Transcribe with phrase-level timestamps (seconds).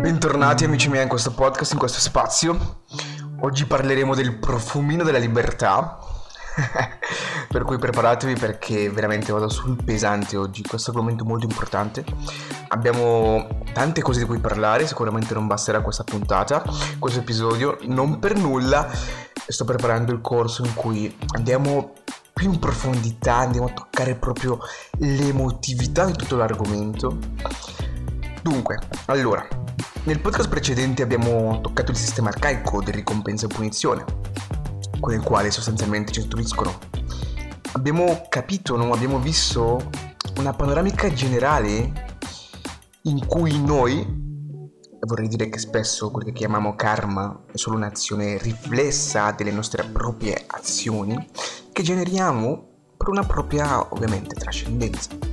[0.00, 2.82] Bentornati amici miei in questo podcast, in questo spazio.
[3.42, 6.00] Oggi parleremo del profumino della libertà.
[7.48, 12.04] per cui preparatevi perché veramente vado sul pesante oggi, questo argomento molto importante.
[12.70, 16.64] Abbiamo tante cose di cui parlare, sicuramente non basterà questa puntata,
[16.98, 18.90] questo episodio, non per nulla
[19.46, 21.92] sto preparando il corso in cui andiamo
[22.32, 24.58] più in profondità, andiamo a toccare proprio
[24.98, 27.16] l'emotività di tutto l'argomento.
[28.44, 28.76] Dunque,
[29.06, 29.48] allora,
[30.02, 34.04] nel podcast precedente abbiamo toccato il sistema arcaico di ricompensa e punizione,
[35.00, 36.78] con il quale sostanzialmente ci istruiscono.
[37.72, 39.90] Abbiamo capito, non abbiamo visto
[40.36, 41.90] una panoramica generale
[43.04, 44.06] in cui noi,
[45.00, 50.44] vorrei dire che spesso quello che chiamiamo karma è solo un'azione riflessa delle nostre proprie
[50.48, 51.16] azioni
[51.72, 55.32] che generiamo per una propria, ovviamente, trascendenza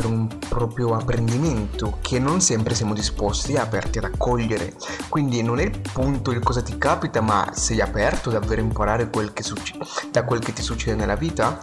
[0.00, 4.74] per un proprio apprendimento che non sempre siamo disposti aperti ad accogliere.
[5.10, 9.10] Quindi non è il punto il cosa ti capita, ma sei aperto davvero a imparare
[9.10, 9.76] quel succe-
[10.10, 11.62] da quel che ti succede nella vita?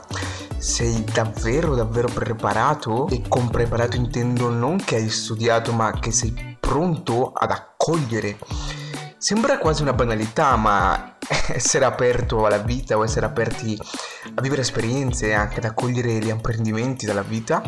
[0.56, 3.08] Sei davvero davvero preparato?
[3.08, 8.38] E con preparato intendo non che hai studiato, ma che sei pronto ad accogliere.
[9.18, 11.17] Sembra quasi una banalità, ma
[11.54, 13.78] essere aperto alla vita o essere aperti
[14.36, 17.62] a vivere esperienze e anche ad accogliere gli apprendimenti dalla vita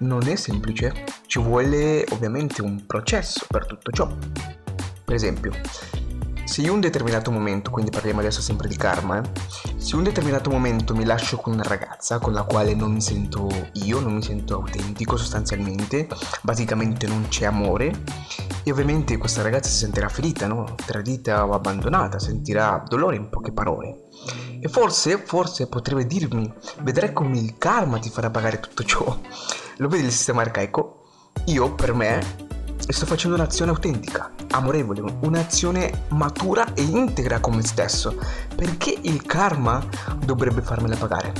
[0.00, 4.08] non è semplice, ci vuole ovviamente un processo per tutto ciò.
[5.04, 5.52] Per esempio,
[6.48, 9.22] se io un determinato momento, quindi parliamo adesso sempre di karma, eh,
[9.76, 13.48] se un determinato momento mi lascio con una ragazza con la quale non mi sento
[13.74, 16.08] io, non mi sento autentico sostanzialmente,
[16.40, 17.92] basicamente non c'è amore,
[18.64, 20.74] e ovviamente questa ragazza si sentirà ferita, no?
[20.86, 24.04] tradita o abbandonata, sentirà dolore in poche parole.
[24.58, 29.20] E forse, forse potrebbe dirmi, vedrai come il karma ti farà pagare tutto ciò.
[29.76, 31.02] Lo vedi il sistema arcaico?
[31.44, 32.24] Io, per me,
[32.88, 38.16] sto facendo un'azione autentica, amorevole, un'azione matura e integra con me stesso.
[38.54, 39.84] Perché il karma
[40.24, 41.32] dovrebbe farmela pagare?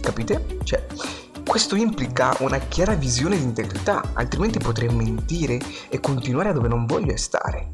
[0.00, 0.58] Capite?
[0.64, 0.86] Cioè,
[1.46, 5.58] questo implica una chiara visione di integrità, altrimenti potrei mentire
[5.88, 7.72] e continuare dove non voglio stare.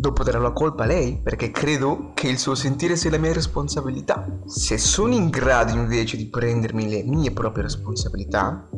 [0.00, 3.32] Dopo darò la colpa a lei perché credo che il suo sentire sia la mia
[3.32, 4.26] responsabilità.
[4.46, 8.68] Se sono in grado invece di prendermi le mie proprie responsabilità,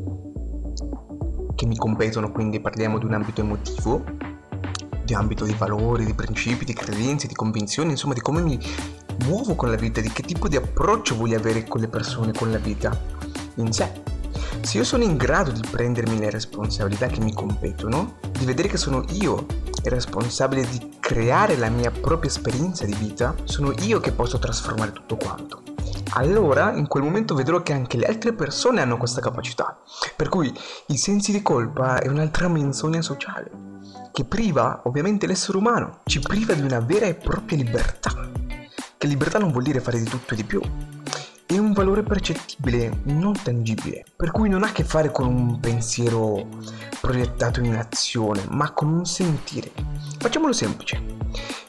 [1.55, 4.03] che mi competono, quindi parliamo di un ambito emotivo,
[5.11, 8.59] di ambito di valori, di principi, di credenze, di convinzioni, insomma di come mi
[9.27, 12.53] muovo con la vita, di che tipo di approccio voglio avere con le persone, con
[12.53, 12.97] la vita
[13.57, 13.91] in sé.
[14.61, 18.77] Se io sono in grado di prendermi le responsabilità che mi competono, di vedere che
[18.77, 19.47] sono io
[19.83, 24.93] il responsabile di creare la mia propria esperienza di vita, sono io che posso trasformare
[24.93, 25.70] tutto quanto
[26.13, 29.81] allora in quel momento vedrò che anche le altre persone hanno questa capacità.
[30.17, 30.53] Per cui
[30.89, 33.51] i sensi di colpa è un'altra menzogna sociale,
[34.13, 38.11] che priva ovviamente l'essere umano, ci priva di una vera e propria libertà.
[38.97, 40.61] Che libertà non vuol dire fare di tutto e di più.
[41.47, 45.59] È un valore percettibile, non tangibile, per cui non ha a che fare con un
[45.59, 46.47] pensiero
[47.01, 49.73] proiettato in azione, ma con un sentire.
[50.19, 51.03] Facciamolo semplice.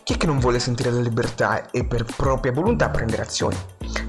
[0.03, 3.57] Chi è che non vuole sentire la libertà e per propria volontà prendere azioni?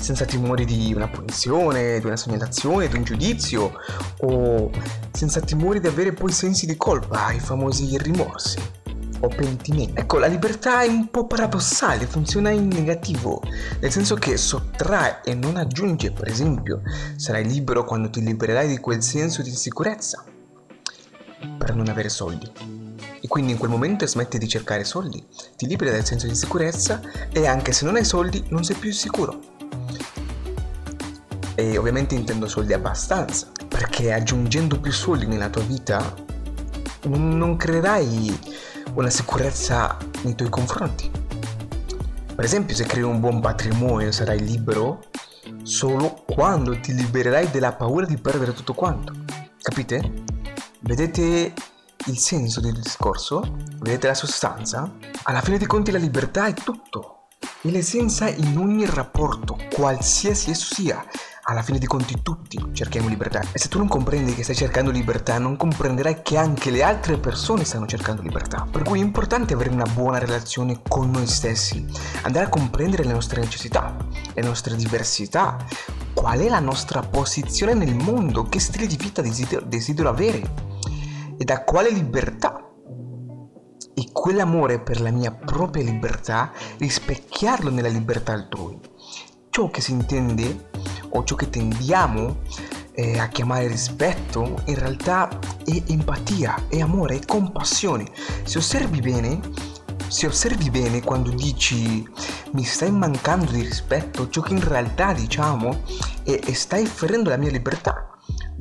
[0.02, 3.72] senza timori di una punizione, di una segnalazione, di un giudizio
[4.18, 4.70] o
[5.12, 8.58] senza timori di avere poi sensi di colpa, i famosi rimorsi
[9.20, 9.92] o pentimenti.
[9.94, 13.40] Ecco, la libertà è un po' paradossale, funziona in negativo,
[13.80, 16.82] nel senso che sottrae e non aggiunge, per esempio,
[17.16, 20.24] sarai libero quando ti libererai di quel senso di insicurezza
[21.58, 22.71] per non avere soldi.
[23.32, 25.26] Quindi in quel momento smetti di cercare soldi,
[25.56, 27.00] ti liberi dal senso di insicurezza
[27.32, 29.40] e anche se non hai soldi non sei più sicuro.
[31.54, 36.14] E ovviamente intendo soldi abbastanza, perché aggiungendo più soldi nella tua vita
[37.04, 38.38] non creerai
[38.96, 41.10] una sicurezza nei tuoi confronti.
[42.34, 45.04] Per esempio, se crei un buon patrimonio sarai libero
[45.62, 49.14] solo quando ti libererai della paura di perdere tutto quanto.
[49.62, 50.20] Capite?
[50.80, 51.54] Vedete
[52.06, 53.58] il senso del discorso?
[53.78, 54.90] Vedete la sostanza?
[55.24, 57.28] Alla fine dei conti la libertà è tutto.
[57.60, 61.04] È l'essenza in ogni rapporto, qualsiasi esso sia
[61.44, 63.40] alla fine dei conti tutti cerchiamo libertà.
[63.52, 67.18] E se tu non comprendi che stai cercando libertà, non comprenderai che anche le altre
[67.18, 68.66] persone stanno cercando libertà.
[68.70, 71.84] Per cui è importante avere una buona relazione con noi stessi,
[72.22, 73.96] andare a comprendere le nostre necessità,
[74.34, 75.56] le nostre diversità,
[76.14, 80.70] qual è la nostra posizione nel mondo, che stile di vita desidero, desidero avere
[81.42, 82.70] e da quale libertà
[83.94, 88.78] e quell'amore per la mia propria libertà rispecchiarlo nella libertà altrui.
[89.50, 90.70] Ciò che si intende
[91.10, 92.42] o ciò che tendiamo
[92.92, 95.28] eh, a chiamare rispetto, in realtà
[95.64, 98.08] è empatia, è amore, è compassione.
[98.44, 99.40] Se osservi bene,
[100.06, 102.08] se osservi bene quando dici
[102.52, 105.82] mi stai mancando di rispetto, ciò che in realtà diciamo
[106.22, 108.11] è, e stai ferendo la mia libertà.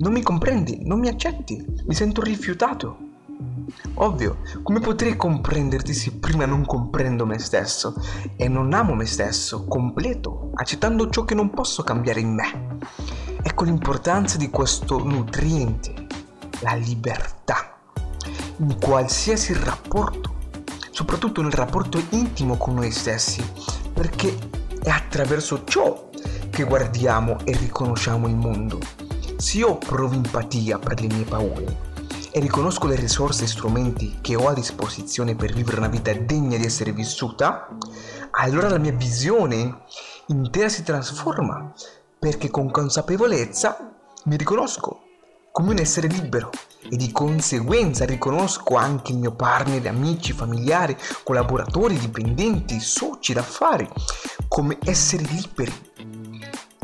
[0.01, 2.97] Non mi comprendi, non mi accetti, mi sento rifiutato.
[3.95, 7.93] Ovvio, come potrei comprenderti se prima non comprendo me stesso
[8.35, 12.77] e non amo me stesso completo, accettando ciò che non posso cambiare in me?
[13.43, 16.07] Ecco l'importanza di questo nutriente,
[16.61, 17.77] la libertà,
[18.57, 20.33] in qualsiasi rapporto,
[20.89, 23.47] soprattutto nel rapporto intimo con noi stessi,
[23.93, 24.35] perché
[24.81, 26.09] è attraverso ciò
[26.49, 28.79] che guardiamo e riconosciamo il mondo.
[29.41, 31.77] Se io provo empatia per le mie paure,
[32.29, 36.57] e riconosco le risorse e strumenti che ho a disposizione per vivere una vita degna
[36.57, 37.67] di essere vissuta,
[38.29, 39.81] allora la mia visione
[40.27, 41.73] intera si trasforma
[42.19, 43.95] perché con consapevolezza
[44.25, 45.05] mi riconosco
[45.51, 46.51] come un essere libero
[46.87, 53.89] e di conseguenza riconosco anche il mio partner, amici, familiari, collaboratori, dipendenti, soci d'affari
[54.47, 55.73] come esseri liberi,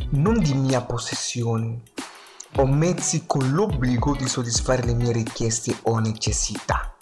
[0.10, 1.84] non di mia possessione,
[2.56, 6.96] ho mezzi con l'obbligo di soddisfare le mie richieste o necessità.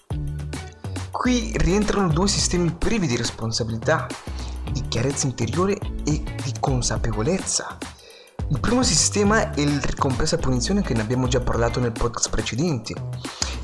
[1.12, 4.08] Qui rientrano due sistemi privi di responsabilità,
[4.72, 7.78] di chiarezza interiore e di consapevolezza.
[8.50, 12.94] Il primo sistema è il ricompensa punizione che ne abbiamo già parlato nel podcast precedente.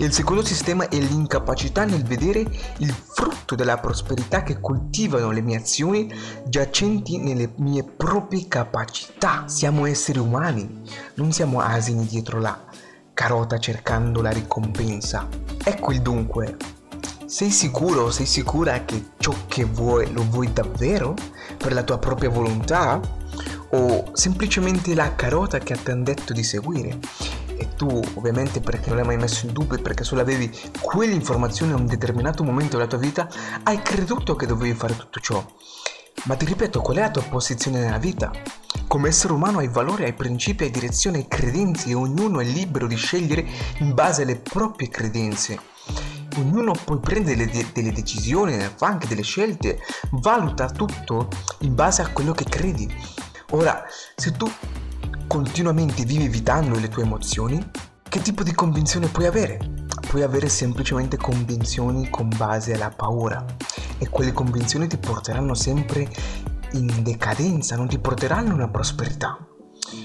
[0.01, 5.57] Il secondo sistema è l'incapacità nel vedere il frutto della prosperità che coltivano le mie
[5.57, 6.11] azioni
[6.43, 9.43] giacenti nelle mie proprie capacità.
[9.45, 10.81] Siamo esseri umani,
[11.15, 12.59] non siamo asini dietro la
[13.13, 15.27] carota cercando la ricompensa.
[15.63, 16.57] Ecco il dunque.
[17.27, 21.13] Sei sicuro, sei sicura che ciò che vuoi lo vuoi davvero?
[21.57, 22.99] Per la tua propria volontà?
[23.73, 26.97] O semplicemente la carota che ti hanno detto di seguire?
[27.81, 31.77] Tu ovviamente perché non l'hai mai messo in dubbio e perché solo avevi quell'informazione a
[31.77, 33.27] un determinato momento della tua vita,
[33.63, 35.43] hai creduto che dovevi fare tutto ciò.
[36.25, 38.31] Ma ti ripeto, qual è la tua posizione nella vita?
[38.85, 42.85] Come essere umano hai valori, hai principi, hai direzione, hai credenze e ognuno è libero
[42.85, 43.47] di scegliere
[43.79, 45.59] in base alle proprie credenze.
[46.37, 49.79] Ognuno poi prende delle, delle decisioni, fa anche delle scelte,
[50.11, 51.29] valuta tutto
[51.61, 52.87] in base a quello che credi.
[53.49, 53.83] Ora,
[54.15, 54.47] se tu
[55.31, 57.65] continuamente vivi evitando le tue emozioni,
[58.03, 59.85] che tipo di convinzione puoi avere?
[60.09, 63.45] Puoi avere semplicemente convinzioni con base alla paura
[63.97, 66.05] e quelle convinzioni ti porteranno sempre
[66.73, 69.37] in decadenza, non ti porteranno una prosperità.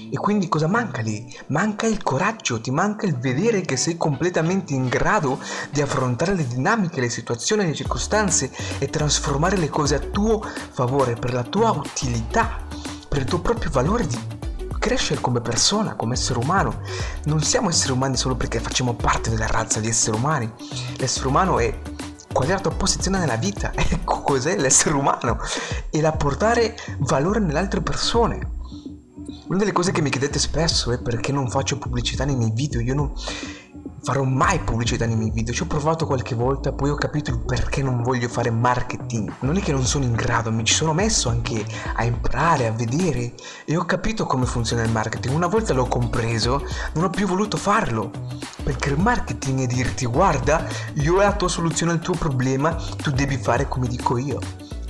[0.09, 1.27] E quindi cosa manca lì?
[1.47, 5.41] Manca il coraggio, ti manca il vedere che sei completamente in grado
[5.71, 11.15] di affrontare le dinamiche, le situazioni, le circostanze e trasformare le cose a tuo favore,
[11.15, 12.65] per la tua utilità,
[13.09, 14.36] per il tuo proprio valore di
[14.87, 16.79] crescere come persona, come essere umano.
[17.25, 20.49] Non siamo esseri umani solo perché facciamo parte della razza di esseri umani.
[20.95, 21.77] L'essere umano è
[22.31, 25.39] qual è la tua posizione nella vita, ecco cos'è l'essere umano
[25.89, 28.55] e l'apportare valore nelle altre persone.
[29.47, 32.79] Una delle cose che mi chiedete spesso è perché non faccio pubblicità nei miei video,
[32.79, 33.11] io non,
[34.07, 35.53] farò mai pubblicità nei miei video.
[35.53, 39.33] Ci ho provato qualche volta, poi ho capito il perché non voglio fare marketing.
[39.39, 42.71] Non è che non sono in grado, mi ci sono messo anche a imparare, a
[42.71, 43.33] vedere
[43.65, 45.35] e ho capito come funziona il marketing.
[45.35, 48.09] Una volta l'ho compreso, non ho più voluto farlo.
[48.63, 53.11] Perché il marketing è dirti guarda, io ho la tua soluzione al tuo problema, tu
[53.11, 54.39] devi fare come dico io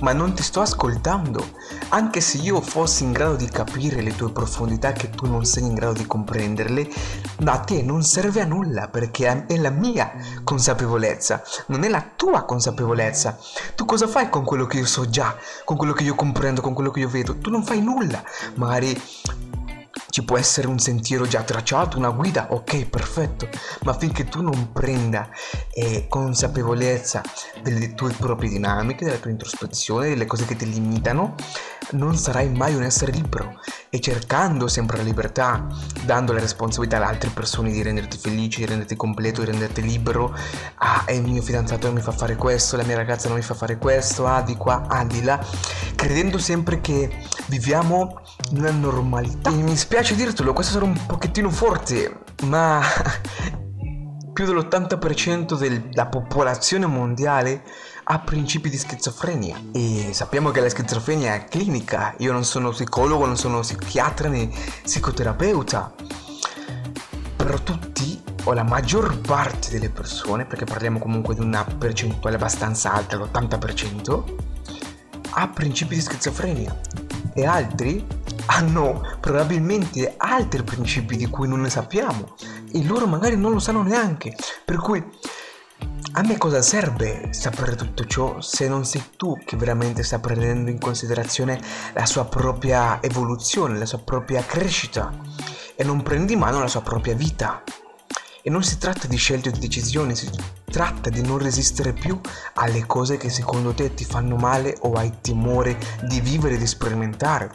[0.00, 1.46] ma non ti sto ascoltando.
[1.90, 5.64] Anche se io fossi in grado di capire le tue profondità che tu non sei
[5.64, 6.88] in grado di comprenderle,
[7.44, 10.12] a te non serve a nulla perché è la mia
[10.44, 13.38] consapevolezza, non è la tua consapevolezza.
[13.74, 16.74] Tu cosa fai con quello che io so già, con quello che io comprendo, con
[16.74, 17.36] quello che io vedo?
[17.38, 18.22] Tu non fai nulla.
[18.54, 19.00] Magari
[20.10, 23.48] ci può essere un sentiero già tracciato, una guida, ok, perfetto,
[23.82, 25.28] ma finché tu non prenda
[25.72, 27.22] eh, consapevolezza
[27.62, 31.34] delle tue proprie dinamiche, della tua introspezione, delle cose che ti limitano,
[31.92, 35.66] non sarai mai un essere libero e cercando sempre la libertà,
[36.04, 40.34] dando la responsabilità alle altre persone di renderti felice, di renderti completo, di renderti libero,
[40.76, 43.54] ah, il mio fidanzato non mi fa fare questo, la mia ragazza non mi fa
[43.54, 45.42] fare questo, ah, di qua, ah, di là,
[45.94, 48.20] credendo sempre che viviamo
[48.52, 49.50] una normalità.
[49.50, 52.82] E mi spiace dirtelo, questo sarà un pochettino forte, ma
[54.32, 57.64] più dell'80% della popolazione mondiale
[58.10, 62.14] ha principi di schizofrenia e sappiamo che la schizofrenia è clinica.
[62.18, 64.48] Io non sono psicologo, non sono psichiatra né
[64.82, 65.94] psicoterapeuta.
[67.36, 72.94] Però tutti o la maggior parte delle persone, perché parliamo comunque di una percentuale abbastanza
[72.94, 74.22] alta, l'80%,
[75.32, 76.80] ha principi di schizofrenia
[77.34, 78.06] e altri
[78.46, 82.34] hanno probabilmente altri principi di cui non ne sappiamo
[82.72, 84.34] e loro magari non lo sanno neanche.
[84.64, 85.04] Per cui
[86.18, 90.68] a me cosa serve sapere tutto ciò se non sei tu che veramente sta prendendo
[90.68, 91.60] in considerazione
[91.94, 95.16] la sua propria evoluzione, la sua propria crescita
[95.76, 97.62] e non prendi in mano la sua propria vita?
[98.42, 100.28] E non si tratta di scelte o di decisioni, si
[100.64, 102.18] tratta di non resistere più
[102.54, 106.66] alle cose che secondo te ti fanno male o hai timore di vivere e di
[106.66, 107.48] sperimentare.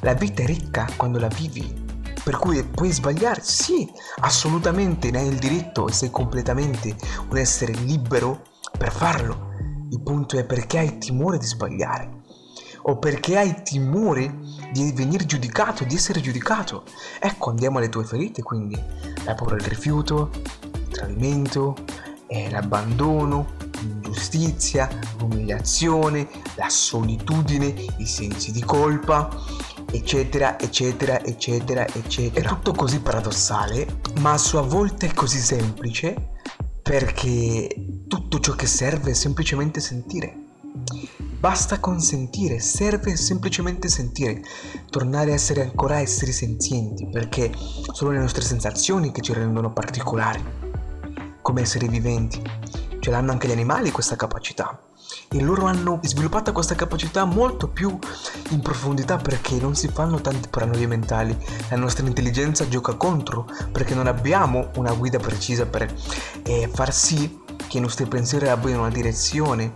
[0.00, 1.85] La vita è ricca quando la vivi
[2.26, 6.96] per cui puoi sbagliare, sì, assolutamente ne hai il diritto e sei completamente
[7.28, 8.42] un essere libero
[8.76, 9.52] per farlo.
[9.92, 12.22] Il punto è perché hai timore di sbagliare
[12.82, 14.40] o perché hai timore
[14.72, 16.82] di venire giudicato, di essere giudicato.
[17.20, 18.76] Ecco, andiamo alle tue ferite, quindi
[19.24, 20.32] la paura del rifiuto,
[20.72, 21.76] il tradimento,
[22.26, 29.28] eh, l'abbandono, l'ingiustizia, l'umiliazione, la solitudine, i sensi di colpa,
[29.96, 32.48] eccetera, eccetera, eccetera, eccetera.
[32.48, 36.34] È tutto così paradossale, ma a sua volta è così semplice
[36.82, 37.68] perché
[38.06, 40.34] tutto ciò che serve è semplicemente sentire.
[41.38, 44.42] Basta consentire, serve semplicemente sentire,
[44.90, 47.52] tornare a essere ancora esseri senzienti, perché
[47.92, 50.42] sono le nostre sensazioni che ci rendono particolari,
[51.42, 52.40] come esseri viventi.
[53.00, 54.85] Ce l'hanno anche gli animali questa capacità
[55.30, 57.98] e loro hanno sviluppato questa capacità molto più
[58.50, 61.36] in profondità perché non si fanno tanti paranoie mentali,
[61.68, 65.92] la nostra intelligenza gioca contro perché non abbiamo una guida precisa per
[66.44, 69.72] eh, far sì che i nostri pensieri abbiano una direzione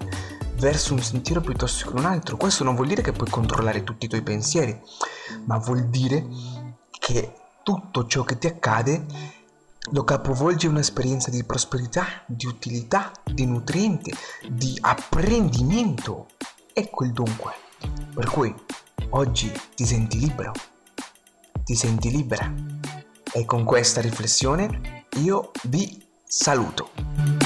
[0.57, 2.37] verso un sentiero piuttosto che un altro.
[2.37, 4.79] Questo non vuol dire che puoi controllare tutti i tuoi pensieri,
[5.47, 6.27] ma vuol dire
[6.91, 9.07] che tutto ciò che ti accade
[9.93, 14.13] lo capovolge un'esperienza di prosperità, di utilità, di nutriente,
[14.49, 16.29] di apprendimento.
[16.73, 17.53] Ecco il dunque.
[18.15, 18.55] Per cui
[19.11, 20.53] oggi ti senti libero,
[21.65, 22.53] ti senti libera.
[23.33, 27.40] E con questa riflessione io vi saluto.